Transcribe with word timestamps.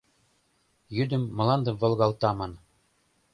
Йӱдым 0.95 1.23
мландым 1.37 1.75
волгалта 1.81 2.31
ман. 2.37 2.53